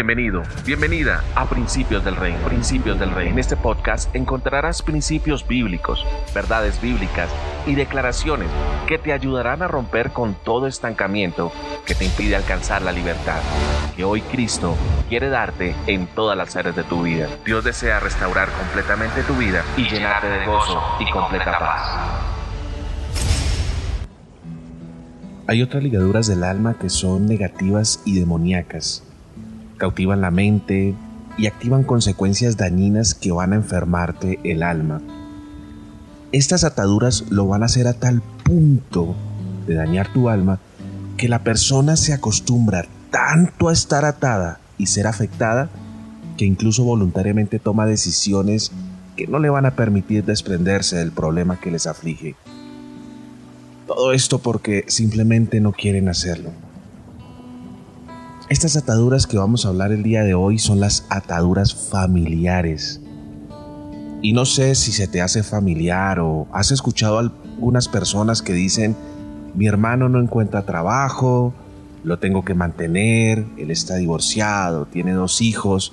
[0.00, 2.38] Bienvenido, bienvenida a Principios del Reino.
[2.46, 3.32] Principios del Reino.
[3.32, 7.28] En este podcast encontrarás principios bíblicos, verdades bíblicas
[7.66, 8.48] y declaraciones
[8.88, 11.52] que te ayudarán a romper con todo estancamiento
[11.84, 13.42] que te impide alcanzar la libertad
[13.94, 14.74] que hoy Cristo
[15.10, 17.28] quiere darte en todas las áreas de tu vida.
[17.44, 22.00] Dios desea restaurar completamente tu vida y llenarte de gozo y completa paz.
[25.46, 29.04] Hay otras ligaduras del alma que son negativas y demoníacas.
[29.80, 30.94] Cautivan la mente
[31.38, 35.00] y activan consecuencias dañinas que van a enfermarte el alma.
[36.32, 39.16] Estas ataduras lo van a hacer a tal punto
[39.66, 40.60] de dañar tu alma
[41.16, 45.70] que la persona se acostumbra tanto a estar atada y ser afectada
[46.36, 48.72] que incluso voluntariamente toma decisiones
[49.16, 52.36] que no le van a permitir desprenderse del problema que les aflige.
[53.86, 56.50] Todo esto porque simplemente no quieren hacerlo.
[58.50, 63.00] Estas ataduras que vamos a hablar el día de hoy son las ataduras familiares.
[64.22, 68.52] Y no sé si se te hace familiar o has escuchado a algunas personas que
[68.52, 68.96] dicen,
[69.54, 71.54] mi hermano no encuentra trabajo,
[72.02, 75.92] lo tengo que mantener, él está divorciado, tiene dos hijos.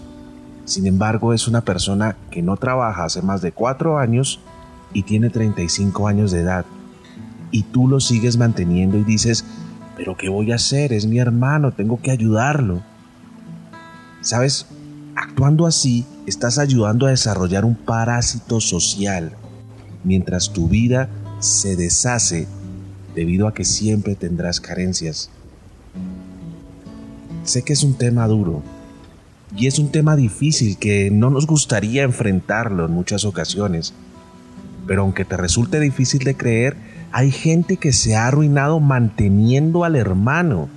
[0.66, 4.40] Sin embargo, es una persona que no trabaja hace más de cuatro años
[4.94, 6.66] y tiene 35 años de edad
[7.52, 9.46] y tú lo sigues manteniendo y dices,
[9.98, 10.94] pero ¿qué voy a hacer?
[10.94, 12.84] Es mi hermano, tengo que ayudarlo.
[14.22, 14.68] ¿Sabes?
[15.16, 19.32] Actuando así, estás ayudando a desarrollar un parásito social,
[20.04, 22.48] mientras tu vida se deshace
[23.16, 25.32] debido a que siempre tendrás carencias.
[27.44, 28.62] Sé que es un tema duro
[29.56, 33.96] y es un tema difícil que no nos gustaría enfrentarlo en muchas ocasiones,
[34.86, 36.78] pero aunque te resulte difícil de creer,
[37.12, 40.70] hay gente que se ha arruinado manteniendo al hermano.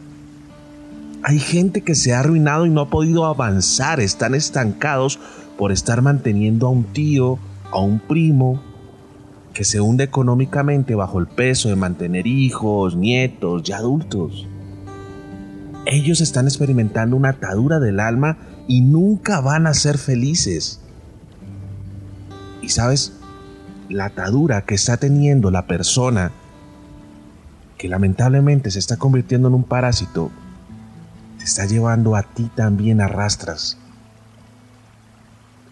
[1.22, 5.18] Hay gente que se ha arruinado y no ha podido avanzar, están estancados
[5.58, 7.38] por estar manteniendo a un tío,
[7.70, 8.62] a un primo,
[9.52, 14.46] que se hunde económicamente bajo el peso de mantener hijos, nietos y adultos.
[15.86, 18.38] Ellos están experimentando una atadura del alma
[18.68, 20.80] y nunca van a ser felices.
[22.62, 23.19] Y sabes,
[23.90, 26.30] la atadura que está teniendo la persona
[27.76, 30.30] que lamentablemente se está convirtiendo en un parásito,
[31.38, 33.78] te está llevando a ti también a rastras.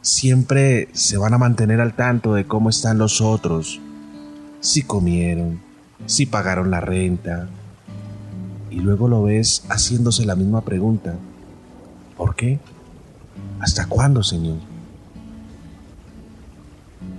[0.00, 3.80] Siempre se van a mantener al tanto de cómo están los otros,
[4.60, 5.60] si comieron,
[6.06, 7.48] si pagaron la renta.
[8.70, 11.14] Y luego lo ves haciéndose la misma pregunta.
[12.16, 12.58] ¿Por qué?
[13.60, 14.56] ¿Hasta cuándo, Señor?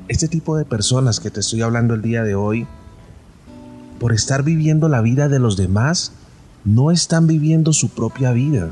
[0.09, 2.67] Este tipo de personas que te estoy hablando el día de hoy,
[3.99, 6.13] por estar viviendo la vida de los demás,
[6.65, 8.71] no están viviendo su propia vida.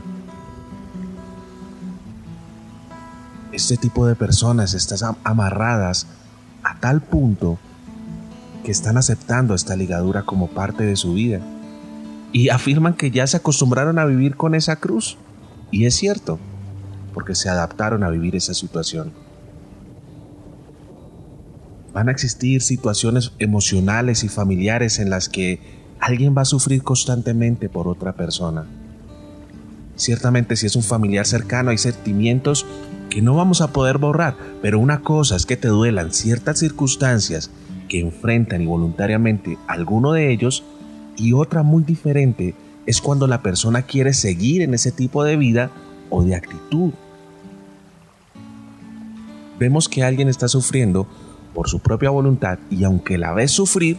[3.51, 6.07] Este tipo de personas están amarradas
[6.63, 7.59] a tal punto
[8.63, 11.39] que están aceptando esta ligadura como parte de su vida
[12.33, 15.17] y afirman que ya se acostumbraron a vivir con esa cruz.
[15.69, 16.39] Y es cierto,
[17.13, 19.26] porque se adaptaron a vivir esa situación.
[21.97, 25.59] Van a existir situaciones emocionales y familiares en las que
[25.99, 28.67] alguien va a sufrir constantemente por otra persona.
[29.95, 32.67] Ciertamente si es un familiar cercano hay sentimientos
[33.09, 37.49] que no vamos a poder borrar, pero una cosa es que te duelan ciertas circunstancias
[37.89, 40.63] que enfrentan involuntariamente alguno de ellos
[41.15, 42.53] y otra muy diferente
[42.85, 45.71] es cuando la persona quiere seguir en ese tipo de vida
[46.11, 46.91] o de actitud.
[49.57, 51.07] Vemos que alguien está sufriendo
[51.57, 53.97] por su propia voluntad y aunque la ves sufrir,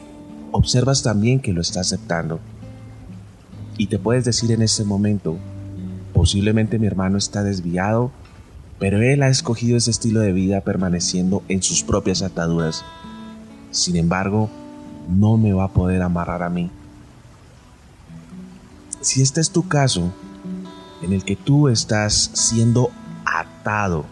[0.52, 2.38] observas también que lo está aceptando.
[3.76, 5.36] Y te puedes decir en ese momento,
[6.14, 8.12] posiblemente mi hermano está desviado,
[8.78, 12.84] pero él ha escogido ese estilo de vida permaneciendo en sus propias ataduras.
[13.72, 14.48] Sin embargo,
[15.08, 16.70] no me va a poder amarrar a mí.
[19.00, 20.12] Si este es tu caso,
[21.02, 22.92] en el que tú estás siendo
[23.24, 24.04] atado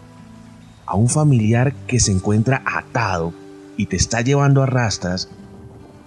[0.87, 3.33] a un familiar que se encuentra atado
[3.75, 5.29] y te está llevando a rastras,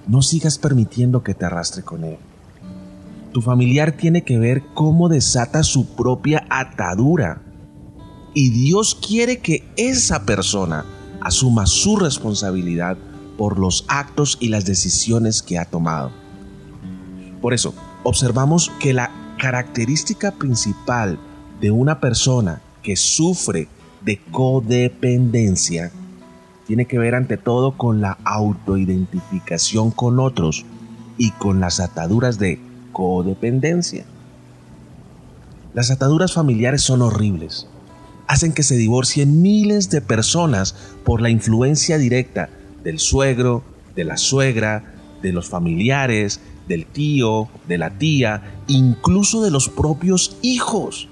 [0.09, 2.19] no sigas permitiendo que te arrastre con él.
[3.33, 7.43] Tu familiar tiene que ver cómo desata su propia atadura.
[8.35, 10.85] Y Dios quiere que esa persona
[11.21, 12.97] asuma su responsabilidad
[13.37, 16.11] por los actos y las decisiones que ha tomado.
[17.41, 21.19] Por eso, observamos que la característica principal
[21.61, 23.69] de una persona que sufre
[24.05, 25.93] de codependencia
[26.67, 30.65] tiene que ver ante todo con la autoidentificación con otros
[31.19, 32.61] y con las ataduras de
[32.93, 34.05] codependencia.
[35.75, 37.67] Las ataduras familiares son horribles.
[38.29, 42.51] Hacen que se divorcien miles de personas por la influencia directa
[42.85, 43.65] del suegro,
[43.97, 50.37] de la suegra, de los familiares, del tío, de la tía, incluso de los propios
[50.41, 51.09] hijos.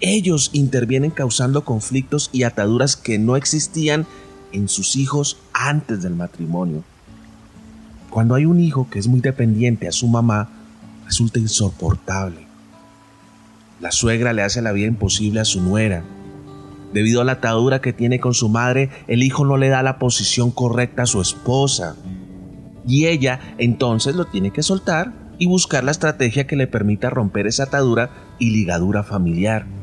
[0.00, 4.06] Ellos intervienen causando conflictos y ataduras que no existían
[4.52, 6.84] en sus hijos antes del matrimonio.
[8.10, 10.50] Cuando hay un hijo que es muy dependiente a su mamá,
[11.04, 12.46] resulta insoportable.
[13.80, 16.04] La suegra le hace la vida imposible a su nuera.
[16.92, 19.98] Debido a la atadura que tiene con su madre, el hijo no le da la
[19.98, 21.96] posición correcta a su esposa.
[22.86, 27.46] Y ella entonces lo tiene que soltar y buscar la estrategia que le permita romper
[27.46, 29.77] esa atadura y ligadura familiar.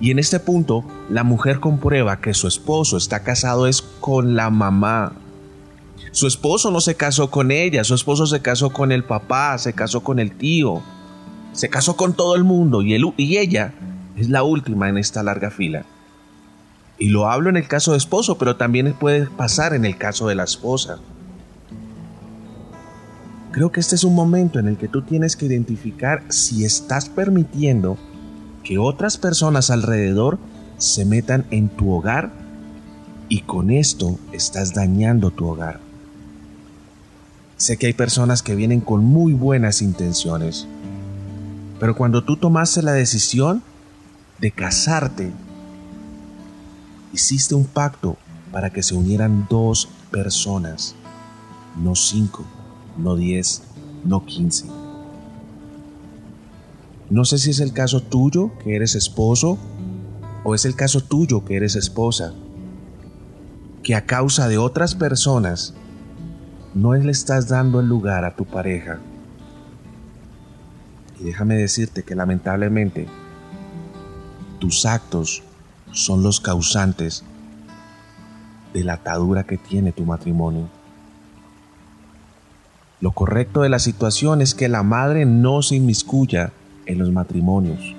[0.00, 4.50] Y en este punto, la mujer comprueba que su esposo está casado es con la
[4.50, 5.12] mamá.
[6.12, 9.72] Su esposo no se casó con ella, su esposo se casó con el papá, se
[9.72, 10.82] casó con el tío,
[11.52, 13.74] se casó con todo el mundo y, y ella
[14.16, 15.84] es la última en esta larga fila.
[16.98, 20.28] Y lo hablo en el caso de esposo, pero también puede pasar en el caso
[20.28, 20.98] de la esposa.
[23.52, 27.08] Creo que este es un momento en el que tú tienes que identificar si estás
[27.08, 27.96] permitiendo
[28.68, 30.38] que otras personas alrededor
[30.76, 32.30] se metan en tu hogar
[33.30, 35.80] y con esto estás dañando tu hogar.
[37.56, 40.66] Sé que hay personas que vienen con muy buenas intenciones,
[41.80, 43.62] pero cuando tú tomaste la decisión
[44.38, 45.32] de casarte,
[47.14, 48.18] hiciste un pacto
[48.52, 50.94] para que se unieran dos personas,
[51.82, 52.44] no cinco
[52.98, 53.62] no 10,
[54.04, 54.77] no 15.
[57.10, 59.58] No sé si es el caso tuyo que eres esposo
[60.44, 62.34] o es el caso tuyo que eres esposa,
[63.82, 65.74] que a causa de otras personas
[66.74, 68.98] no le estás dando el lugar a tu pareja.
[71.18, 73.08] Y déjame decirte que lamentablemente
[74.58, 75.42] tus actos
[75.92, 77.24] son los causantes
[78.74, 80.68] de la atadura que tiene tu matrimonio.
[83.00, 86.52] Lo correcto de la situación es que la madre no se inmiscuya
[86.88, 87.94] en los matrimonios.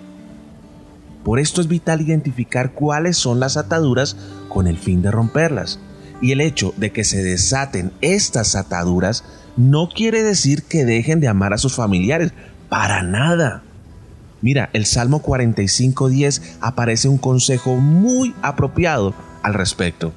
[1.24, 4.18] Por esto es vital identificar cuáles son las ataduras
[4.50, 5.80] con el fin de romperlas.
[6.22, 9.24] Y el hecho de que se desaten estas ataduras
[9.56, 12.34] no quiere decir que dejen de amar a sus familiares,
[12.68, 13.64] para nada.
[14.42, 19.14] Mira, el Salmo 45.10 aparece un consejo muy apropiado
[19.44, 20.14] al respecto.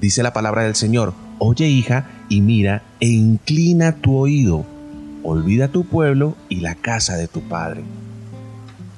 [0.00, 4.64] Dice la palabra del Señor, Oye hija, y mira, e inclina tu oído,
[5.22, 7.82] olvida tu pueblo y la casa de tu padre.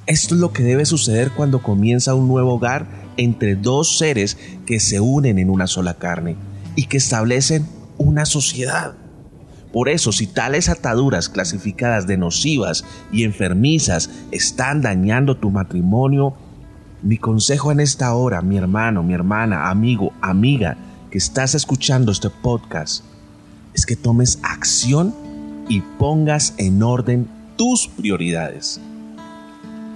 [0.05, 2.87] Esto es lo que debe suceder cuando comienza un nuevo hogar
[3.17, 6.35] entre dos seres que se unen en una sola carne
[6.75, 7.65] y que establecen
[7.97, 8.93] una sociedad.
[9.73, 16.35] Por eso, si tales ataduras clasificadas de nocivas y enfermizas están dañando tu matrimonio,
[17.01, 20.77] mi consejo en esta hora, mi hermano, mi hermana, amigo, amiga,
[21.17, 23.05] estás escuchando este podcast
[23.73, 25.15] es que tomes acción
[25.67, 28.79] y pongas en orden tus prioridades.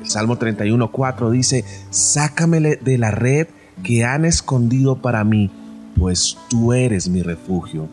[0.01, 3.47] El Salmo 31.4 dice, sácamele de la red
[3.83, 5.51] que han escondido para mí,
[5.97, 7.87] pues tú eres mi refugio.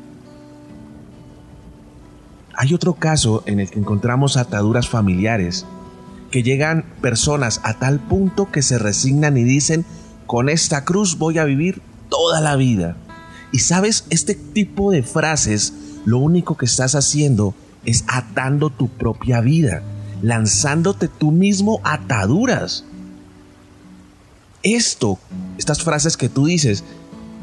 [2.55, 5.67] Hay otro caso en el que encontramos ataduras familiares,
[6.31, 9.85] que llegan personas a tal punto que se resignan y dicen,
[10.27, 12.97] con esta cruz voy a vivir toda la vida.
[13.53, 15.73] Y sabes, este tipo de frases
[16.05, 17.55] lo único que estás haciendo
[17.87, 19.83] es atando tu propia vida,
[20.21, 22.85] lanzándote tú mismo ataduras.
[24.63, 25.19] Esto,
[25.57, 26.85] estas frases que tú dices,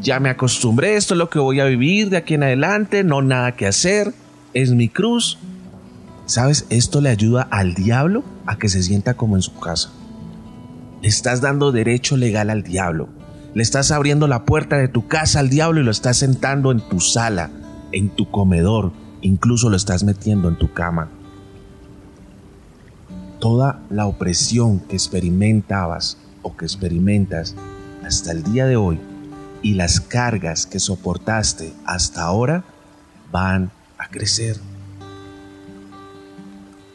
[0.01, 3.21] ya me acostumbré, esto es lo que voy a vivir de aquí en adelante, no
[3.21, 4.13] nada que hacer,
[4.53, 5.39] es mi cruz.
[6.25, 6.65] ¿Sabes?
[6.69, 9.91] Esto le ayuda al diablo a que se sienta como en su casa.
[11.01, 13.09] Le estás dando derecho legal al diablo.
[13.53, 16.79] Le estás abriendo la puerta de tu casa al diablo y lo estás sentando en
[16.79, 17.51] tu sala,
[17.91, 21.09] en tu comedor, incluso lo estás metiendo en tu cama.
[23.39, 27.55] Toda la opresión que experimentabas o que experimentas
[28.05, 28.99] hasta el día de hoy
[29.63, 32.63] y las cargas que soportaste hasta ahora
[33.31, 34.57] van a crecer.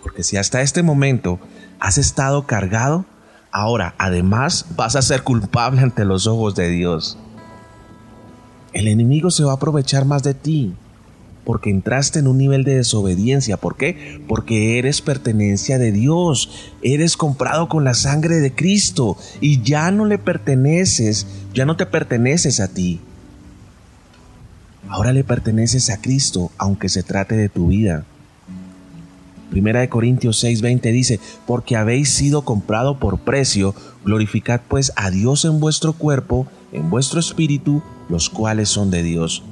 [0.02, 1.40] Porque si hasta este momento
[1.80, 3.04] has estado cargado,
[3.50, 7.16] Ahora, además, vas a ser culpable ante los ojos de Dios.
[8.72, 10.74] El enemigo se va a aprovechar más de ti
[11.48, 13.56] porque entraste en un nivel de desobediencia.
[13.56, 14.20] ¿Por qué?
[14.28, 16.74] Porque eres pertenencia de Dios.
[16.82, 21.86] Eres comprado con la sangre de Cristo y ya no le perteneces, ya no te
[21.86, 23.00] perteneces a ti.
[24.90, 28.04] Ahora le perteneces a Cristo, aunque se trate de tu vida.
[29.48, 33.74] Primera de Corintios 6:20 dice, porque habéis sido comprado por precio,
[34.04, 39.42] glorificad pues a Dios en vuestro cuerpo, en vuestro espíritu, los cuales son de Dios.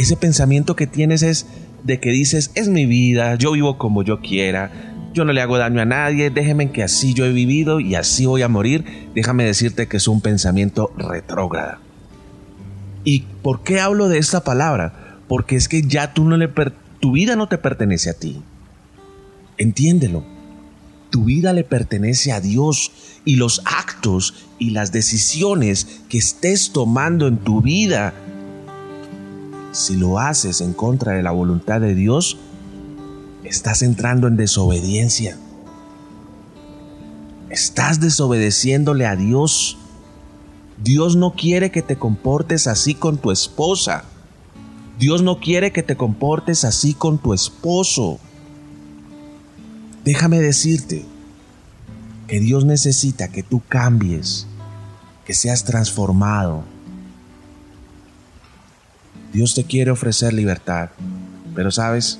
[0.00, 1.44] Ese pensamiento que tienes es
[1.84, 4.72] de que dices, es mi vida, yo vivo como yo quiera,
[5.12, 8.24] yo no le hago daño a nadie, déjeme que así yo he vivido y así
[8.24, 11.80] voy a morir, déjame decirte que es un pensamiento retrógrada.
[13.04, 15.18] ¿Y por qué hablo de esta palabra?
[15.28, 18.40] Porque es que ya tú no le tu vida no te pertenece a ti.
[19.58, 20.24] Entiéndelo.
[21.10, 22.90] Tu vida le pertenece a Dios
[23.26, 28.14] y los actos y las decisiones que estés tomando en tu vida,
[29.72, 32.38] si lo haces en contra de la voluntad de Dios,
[33.44, 35.36] estás entrando en desobediencia.
[37.48, 39.76] Estás desobedeciéndole a Dios.
[40.82, 44.04] Dios no quiere que te comportes así con tu esposa.
[44.98, 48.18] Dios no quiere que te comportes así con tu esposo.
[50.04, 51.04] Déjame decirte
[52.28, 54.46] que Dios necesita que tú cambies,
[55.24, 56.64] que seas transformado.
[59.32, 60.90] Dios te quiere ofrecer libertad,
[61.54, 62.18] pero sabes,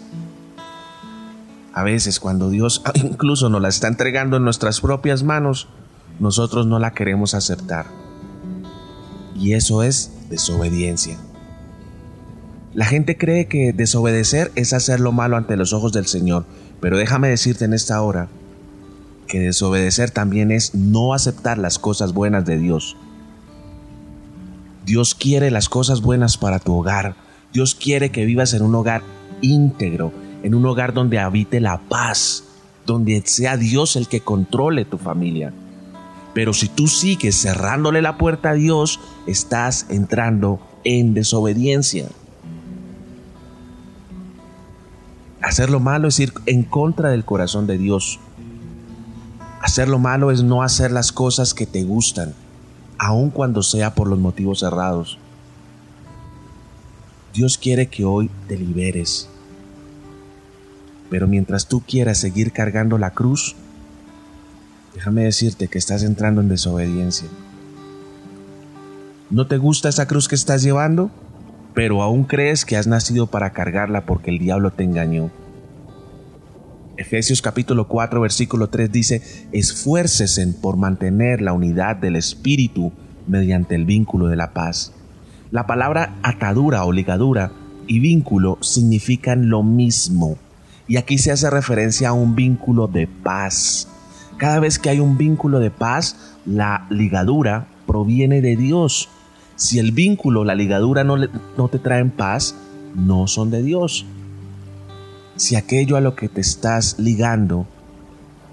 [1.72, 5.68] a veces cuando Dios incluso nos la está entregando en nuestras propias manos,
[6.18, 7.86] nosotros no la queremos aceptar.
[9.34, 11.18] Y eso es desobediencia.
[12.74, 16.44] La gente cree que desobedecer es hacer lo malo ante los ojos del Señor,
[16.80, 18.28] pero déjame decirte en esta hora
[19.26, 22.96] que desobedecer también es no aceptar las cosas buenas de Dios.
[24.84, 27.14] Dios quiere las cosas buenas para tu hogar.
[27.52, 29.02] Dios quiere que vivas en un hogar
[29.40, 32.44] íntegro, en un hogar donde habite la paz,
[32.86, 35.52] donde sea Dios el que controle tu familia.
[36.34, 42.08] Pero si tú sigues cerrándole la puerta a Dios, estás entrando en desobediencia.
[45.42, 48.20] Hacer lo malo es ir en contra del corazón de Dios.
[49.60, 52.34] Hacer lo malo es no hacer las cosas que te gustan,
[53.00, 55.18] aun cuando sea por los motivos errados.
[57.32, 59.28] Dios quiere que hoy te liberes.
[61.08, 63.56] Pero mientras tú quieras seguir cargando la cruz,
[64.94, 67.28] déjame decirte que estás entrando en desobediencia.
[69.30, 71.10] ¿No te gusta esa cruz que estás llevando?
[71.74, 75.30] pero aún crees que has nacido para cargarla porque el diablo te engañó.
[77.00, 82.92] Efesios capítulo 4 versículo 3 dice, esfuércesen por mantener la unidad del espíritu
[83.26, 84.92] mediante el vínculo de la paz.
[85.50, 87.52] La palabra atadura o ligadura
[87.86, 90.36] y vínculo significan lo mismo.
[90.88, 93.88] Y aquí se hace referencia a un vínculo de paz.
[94.36, 99.08] Cada vez que hay un vínculo de paz, la ligadura proviene de Dios
[99.56, 102.54] si el vínculo, la ligadura no, no te traen paz,
[102.94, 104.04] no son de Dios.
[105.40, 107.66] Si aquello a lo que te estás ligando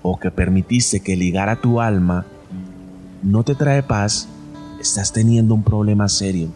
[0.04, 2.26] o que permitiste que ligara tu alma
[3.22, 4.30] no te trae paz,
[4.80, 6.48] estás teniendo un problema serio.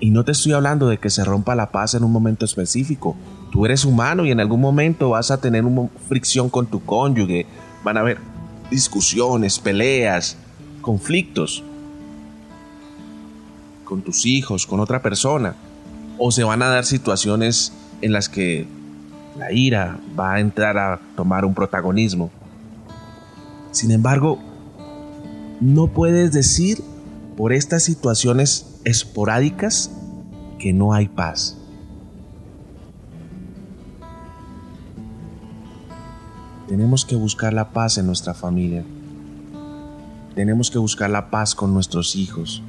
[0.00, 3.14] Y no te estoy hablando de que se rompa la paz en un momento específico.
[3.52, 7.44] Tú eres humano y en algún momento vas a tener una fricción con tu cónyuge.
[7.84, 8.16] Van a haber
[8.70, 10.38] discusiones, peleas,
[10.80, 11.62] conflictos
[13.84, 15.54] con tus hijos, con otra persona.
[16.16, 18.66] O se van a dar situaciones en las que
[19.38, 22.30] la ira va a entrar a tomar un protagonismo.
[23.70, 24.38] Sin embargo,
[25.60, 26.82] no puedes decir
[27.36, 29.90] por estas situaciones esporádicas
[30.58, 31.56] que no hay paz.
[36.68, 38.84] Tenemos que buscar la paz en nuestra familia.
[40.34, 42.62] Tenemos que buscar la paz con nuestros hijos.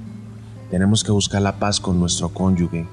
[0.70, 2.86] Tenemos que buscar la paz con nuestro cónyuge.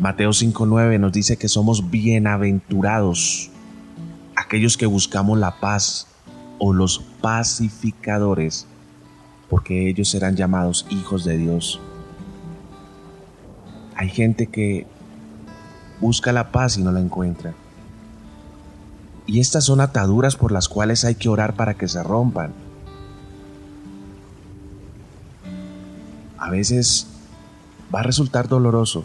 [0.00, 3.50] Mateo 5.9 nos dice que somos bienaventurados
[4.34, 6.06] aquellos que buscamos la paz
[6.58, 8.66] o los pacificadores,
[9.48, 11.80] porque ellos serán llamados hijos de Dios.
[13.94, 14.86] Hay gente que
[16.00, 17.54] busca la paz y no la encuentra.
[19.26, 22.52] Y estas son ataduras por las cuales hay que orar para que se rompan.
[26.40, 27.06] a veces
[27.94, 29.04] va a resultar doloroso,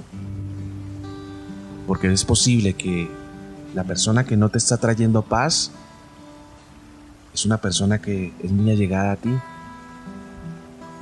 [1.87, 3.09] porque es posible que
[3.73, 5.71] la persona que no te está trayendo paz
[7.33, 9.33] es una persona que es muy allegada a ti.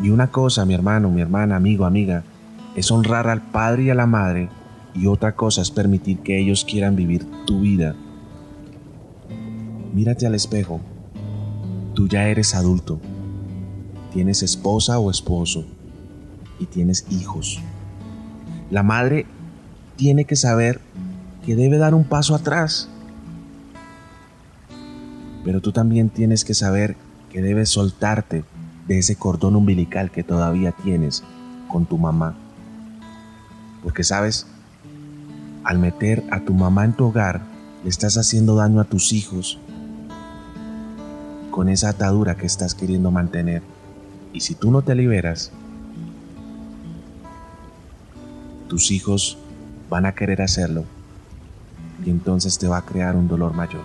[0.01, 2.23] Y una cosa, mi hermano, mi hermana, amigo, amiga,
[2.75, 4.49] es honrar al padre y a la madre,
[4.95, 7.95] y otra cosa es permitir que ellos quieran vivir tu vida.
[9.93, 10.81] Mírate al espejo.
[11.93, 12.99] Tú ya eres adulto.
[14.11, 15.65] Tienes esposa o esposo
[16.59, 17.61] y tienes hijos.
[18.71, 19.27] La madre
[20.03, 20.81] tiene que saber
[21.45, 22.89] que debe dar un paso atrás.
[25.45, 26.97] Pero tú también tienes que saber
[27.31, 28.43] que debes soltarte
[28.85, 31.23] de ese cordón umbilical que todavía tienes
[31.69, 32.35] con tu mamá.
[33.81, 34.45] Porque sabes,
[35.63, 37.39] al meter a tu mamá en tu hogar,
[37.81, 39.57] le estás haciendo daño a tus hijos
[41.49, 43.63] con esa atadura que estás queriendo mantener.
[44.33, 45.53] Y si tú no te liberas,
[48.67, 49.37] tus hijos
[49.89, 50.85] van a querer hacerlo
[52.05, 53.83] y entonces te va a crear un dolor mayor.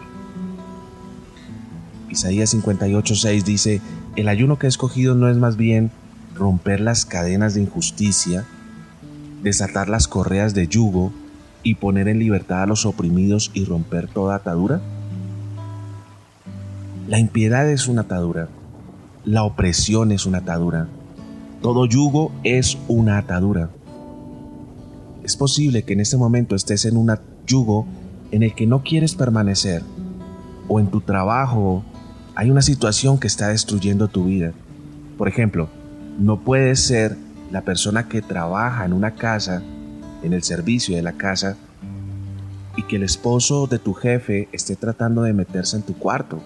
[2.09, 3.81] Isaías 58:6 dice,
[4.17, 5.91] el ayuno que he escogido no es más bien
[6.35, 8.45] romper las cadenas de injusticia,
[9.43, 11.13] desatar las correas de yugo
[11.63, 14.81] y poner en libertad a los oprimidos y romper toda atadura.
[17.07, 18.49] La impiedad es una atadura,
[19.25, 20.89] la opresión es una atadura,
[21.63, 23.71] todo yugo es una atadura.
[25.29, 27.15] Es posible que en este momento estés en un
[27.47, 27.87] yugo
[28.31, 29.83] en el que no quieres permanecer,
[30.69, 31.85] o en tu trabajo
[32.35, 34.55] hay una situación que está destruyendo tu vida.
[35.19, 35.69] Por ejemplo,
[36.19, 37.19] no puedes ser
[37.51, 39.63] la persona que trabaja en una casa,
[40.23, 41.59] en el servicio de la casa,
[42.79, 46.41] y que el esposo de tu jefe esté tratando de meterse en tu cuarto.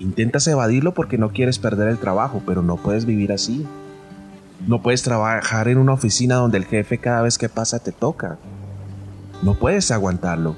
[0.00, 3.64] Intentas evadirlo porque no quieres perder el trabajo, pero no puedes vivir así.
[4.66, 8.38] No puedes trabajar en una oficina donde el jefe cada vez que pasa te toca.
[9.42, 10.56] No puedes aguantarlo.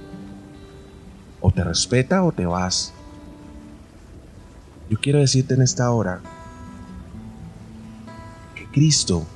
[1.41, 2.93] O te respeta o te vas.
[4.91, 6.21] Yo quiero decirte en esta hora
[8.55, 9.27] que Cristo,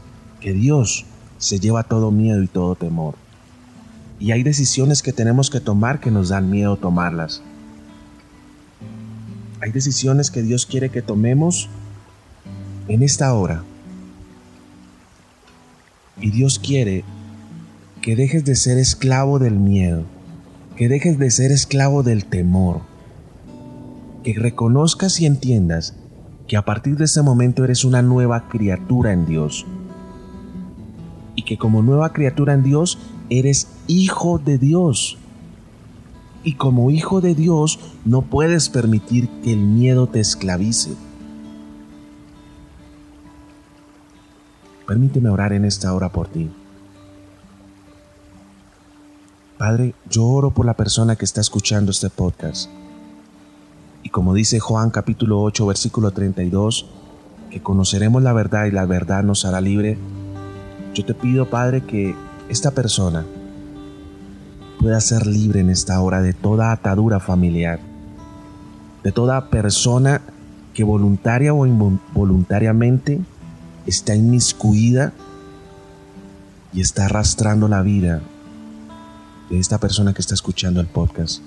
[0.40, 1.06] que Dios,
[1.38, 3.14] se lleva todo miedo y todo temor.
[4.20, 7.42] Y hay decisiones que tenemos que tomar que nos dan miedo tomarlas.
[9.62, 11.70] Hay decisiones que Dios quiere que tomemos
[12.88, 13.62] en esta hora.
[16.20, 17.04] Y Dios quiere
[18.00, 20.04] que dejes de ser esclavo del miedo,
[20.76, 22.80] que dejes de ser esclavo del temor,
[24.24, 25.94] que reconozcas y entiendas
[26.48, 29.66] que a partir de ese momento eres una nueva criatura en Dios.
[31.34, 32.98] Y que como nueva criatura en Dios
[33.30, 35.18] eres hijo de Dios.
[36.42, 40.92] Y como hijo de Dios no puedes permitir que el miedo te esclavice.
[44.88, 46.50] Permíteme orar en esta hora por ti.
[49.58, 52.70] Padre, yo oro por la persona que está escuchando este podcast.
[54.02, 56.86] Y como dice Juan capítulo 8 versículo 32,
[57.50, 59.98] que conoceremos la verdad y la verdad nos hará libre,
[60.94, 62.14] yo te pido Padre que
[62.48, 63.26] esta persona
[64.80, 67.78] pueda ser libre en esta hora de toda atadura familiar,
[69.04, 70.22] de toda persona
[70.72, 73.20] que voluntaria o involuntariamente
[73.88, 75.14] está inmiscuida
[76.74, 78.20] y está arrastrando la vida
[79.48, 81.40] de esta persona que está escuchando el podcast,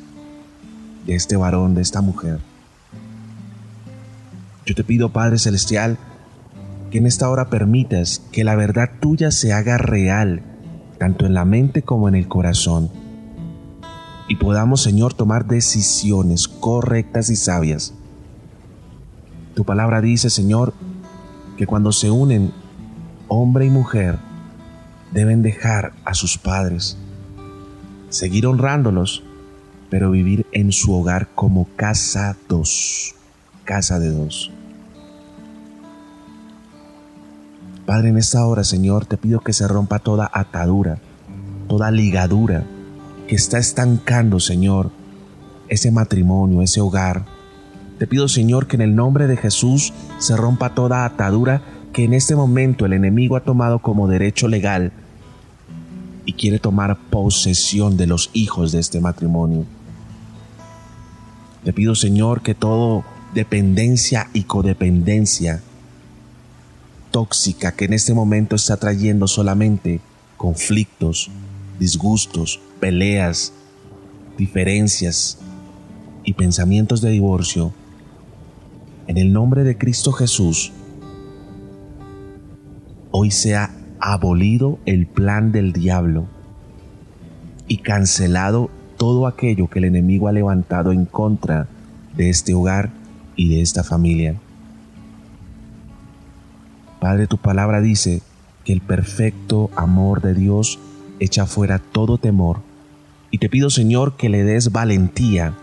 [1.05, 2.39] de este varón, de esta mujer.
[4.65, 5.99] Yo te pido, Padre Celestial,
[6.89, 10.41] que en esta hora permitas que la verdad tuya se haga real,
[10.97, 12.89] tanto en la mente como en el corazón,
[14.27, 17.93] y podamos, Señor, tomar decisiones correctas y sabias.
[19.53, 20.73] Tu palabra dice, Señor,
[21.57, 22.51] que cuando se unen
[23.27, 24.17] hombre y mujer,
[25.11, 26.97] deben dejar a sus padres,
[28.09, 29.23] seguir honrándolos,
[29.89, 33.15] pero vivir en su hogar como casa dos,
[33.65, 34.51] casa de dos.
[37.85, 40.99] Padre, en esta hora, Señor, te pido que se rompa toda atadura,
[41.67, 42.63] toda ligadura
[43.27, 44.91] que está estancando, Señor,
[45.67, 47.25] ese matrimonio, ese hogar,
[48.01, 51.61] te pido, Señor, que en el nombre de Jesús se rompa toda atadura
[51.93, 54.91] que en este momento el enemigo ha tomado como derecho legal
[56.25, 59.65] y quiere tomar posesión de los hijos de este matrimonio.
[61.63, 65.61] Te pido, Señor, que todo dependencia y codependencia
[67.11, 70.01] tóxica que en este momento está trayendo solamente
[70.37, 71.29] conflictos,
[71.77, 73.53] disgustos, peleas,
[74.39, 75.37] diferencias
[76.23, 77.75] y pensamientos de divorcio,
[79.11, 80.71] en el nombre de Cristo Jesús,
[83.11, 83.69] hoy sea
[83.99, 86.27] abolido el plan del diablo
[87.67, 91.67] y cancelado todo aquello que el enemigo ha levantado en contra
[92.15, 92.91] de este hogar
[93.35, 94.35] y de esta familia.
[97.01, 98.21] Padre, tu palabra dice
[98.63, 100.79] que el perfecto amor de Dios
[101.19, 102.61] echa fuera todo temor.
[103.29, 105.53] Y te pido, Señor, que le des valentía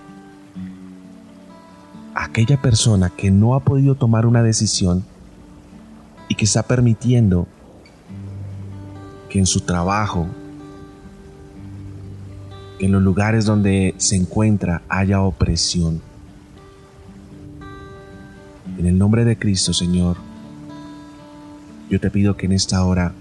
[2.24, 5.04] aquella persona que no ha podido tomar una decisión
[6.28, 7.46] y que está permitiendo
[9.28, 10.26] que en su trabajo
[12.78, 16.00] que en los lugares donde se encuentra haya opresión.
[18.78, 20.16] En el nombre de Cristo, Señor,
[21.90, 23.12] yo te pido que en esta hora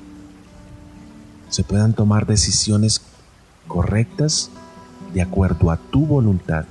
[1.50, 3.02] se puedan tomar decisiones
[3.68, 4.50] correctas
[5.14, 6.66] de acuerdo a tu voluntad,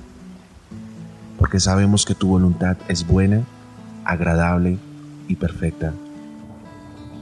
[1.47, 3.41] porque sabemos que tu voluntad es buena,
[4.03, 4.77] agradable
[5.29, 5.93] y perfecta.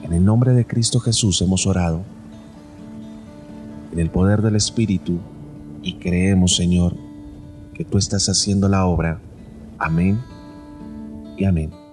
[0.01, 2.01] En el nombre de Cristo Jesús hemos orado,
[3.91, 5.19] en el poder del Espíritu,
[5.83, 6.95] y creemos, Señor,
[7.75, 9.19] que tú estás haciendo la obra.
[9.77, 10.19] Amén
[11.37, 11.84] y amén.